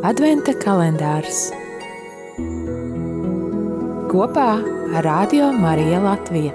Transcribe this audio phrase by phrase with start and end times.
[0.00, 1.50] Adventa kalendārs
[4.08, 4.46] kopā
[4.96, 6.54] ar Radio Mariju Latviju.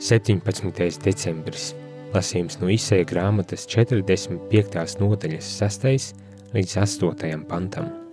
[0.00, 1.68] Septiņpadsmitais decembris.
[2.16, 4.98] Lasījums no izsēja grāmatas 45.
[5.04, 6.10] nodaļas 6.
[6.56, 7.46] līdz 8.
[7.52, 8.05] pantam.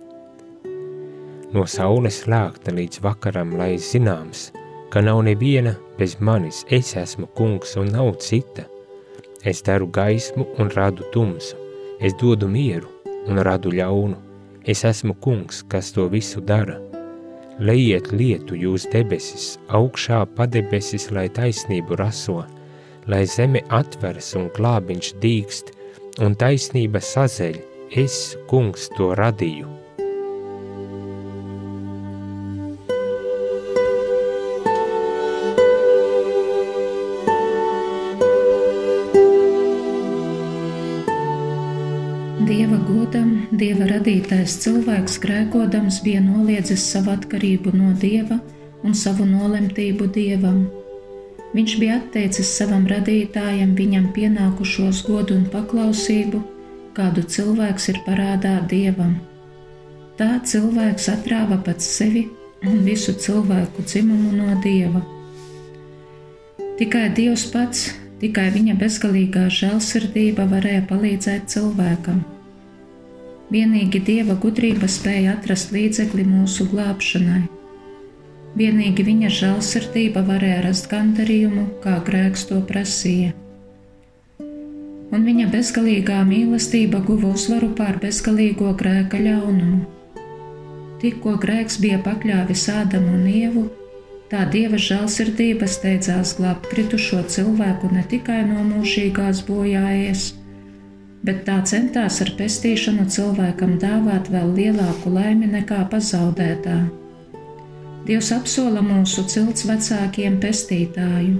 [1.54, 4.48] No saules lākta līdz vakaram, lai zināms,
[4.90, 8.64] ka nav neviena bez manis, es esmu kungs un nav cita.
[9.46, 11.54] Es daru gaismu un radu tumsu,
[12.00, 12.90] es dodu mieru
[13.30, 14.18] un radu ļaunu,
[14.66, 16.80] es esmu kungs, kas to visu dara.
[17.62, 22.40] Lejiet lietu jūs debesis, augšā padebesis, lai taisnību raso,
[23.06, 25.70] lai zeme atveras un glābiņš dīkst,
[26.18, 27.62] un taisnība sazeļ,
[27.94, 29.83] es, kungs, to radīju.
[43.52, 48.38] Dieva radītais cilvēks grēkodams bija noliedzis savu atkarību no Dieva
[48.84, 50.64] un savu nolemtību Dievam.
[51.54, 56.40] Viņš bija atteicis savam radītājam viņam pienākušos godu un paklausību,
[56.96, 59.16] kādu cilvēks ir parādā Dievam.
[60.18, 62.28] Tā cilvēks atrāva pats sevi
[62.64, 65.04] un visu cilvēku dzimumu no Dieva.
[66.78, 67.90] Tikai Dievs pats,
[68.22, 72.24] tikai viņa bezgalīgā žēlsirdība varēja palīdzēt cilvēkam.
[73.54, 77.44] Vienīgi Dieva gudrība spēja atrast līdzekli mūsu glābšanai.
[78.58, 83.30] Vienīgi viņa žēlsirdība varēja rast gandarījumu, kā grēks to prasīja.
[85.14, 89.84] Un viņa bezgalīgā mīlestība guva uzvaru pār bezgalīgo grēka ļaunumu.
[91.04, 93.68] Tikko grēks bija pakļāvis Ādamu un Ievu,
[94.34, 100.32] tā Dieva žēlsirdība steidzās glābt kritušo cilvēku ne tikai no mūžīgās bojājas,
[101.24, 106.82] bet tā centās ar pestīšanu cilvēkam dāvāt vēl lielāku laimi nekā pazaudētā.
[108.04, 111.38] Dievs apsola mūsu cilts vecākiem pestītāju.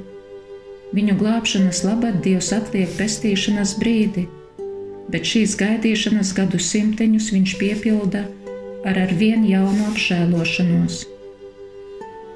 [0.96, 4.24] Viņu glābšanas labad Dievs atliek pestīšanas brīdi,
[5.12, 8.24] bet šīs gaidīšanas gadu simteņus viņš piepilda
[8.88, 11.02] ar arvien jaunu apžēlošanos.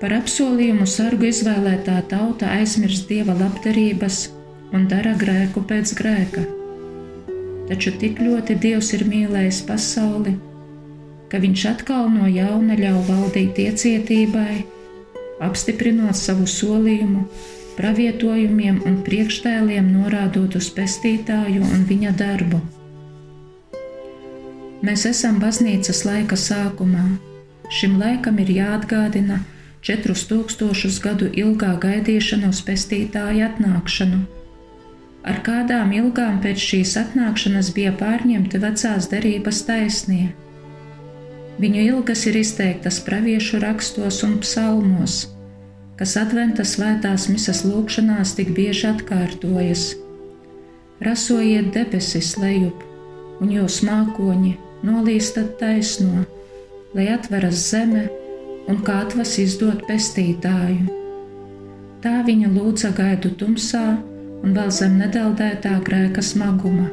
[0.03, 4.26] Par apsolījumu sargu izvēlētā tauta aizmirst dieva labdarības
[4.76, 6.44] un dara grēku pēc grēka
[7.68, 10.34] taču tik ļoti Dievs ir mīlējis pasauli,
[11.28, 14.64] ka Viņš atkal no jauna ļauj valdīt iecietībai,
[15.44, 17.26] apstiprinot savu solījumu,
[17.78, 22.62] pravietojumiem un priekštēliem norādot uz pestītāju un viņa darbu.
[24.82, 27.04] Mēs esam baznīcas laika sākumā.
[27.68, 29.42] Šim laikam ir jāatgādina
[29.84, 34.24] 4000 gadu ilgā gaidīšana uz pestītāja atnākšanu
[35.28, 40.28] ar kādām ilgām pēc šīs atnākšanas bija pārņemti vecās derības taisnie.
[41.58, 45.24] Viņu ilgas ir izteiktas praviešu rakstos un psalmos,
[45.98, 49.88] kas adventa svētās misas lūgšanās tik bieži atkārtojas.
[51.02, 52.84] Rasojiet debesis lejup,
[53.42, 54.54] un jūs mākoņi
[54.86, 56.24] nolīstat taisno,
[56.94, 58.06] lai atveras zeme
[58.70, 60.94] un kā atvas izdot pestītāju.
[62.02, 63.98] Tā viņa lūdza gaidu tumsā,
[64.43, 66.88] un vēl zem nedeldētā grēka smaguma.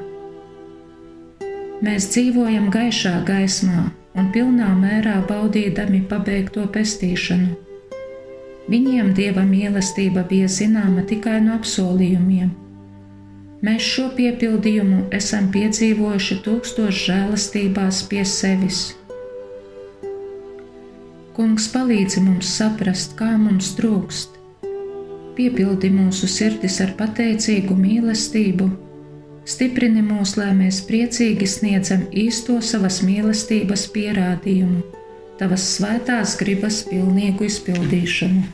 [1.86, 7.54] Mēs dzīvojam gaišā gaismā un pilnā mērā baudīdami pabeigto pestīšanu.
[8.72, 12.54] Viņiem dieva mīlestība bija zināma tikai no apsolījumiem.
[13.66, 18.80] Mēs šo piepildījumu esam piedzīvojuši tūkstošu žēlastībās pie sevis.
[21.36, 24.35] Kungs palīdzi mums saprast, kā mums trūkst,
[25.36, 28.70] piepildi mūsu sirdis ar pateicīgu mīlestību,
[29.48, 34.84] stiprini mūs, lai mēs priecīgi sniedzam īsto savas mīlestības pierādījumu,
[35.40, 38.46] tavas svētās gribas pilnīgu izpildīšanu.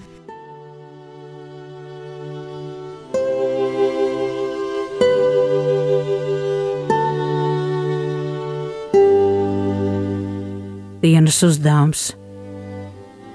[11.01, 12.11] Dienas uzdevums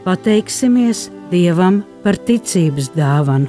[0.05, 3.49] Pateiksimies Dievam par ticības dāvanu.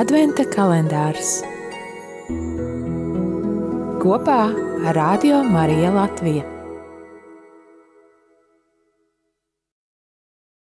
[0.00, 1.34] Adventa kalendārs
[4.00, 4.38] kopā
[4.88, 6.59] ar Radio Mariju Latviju.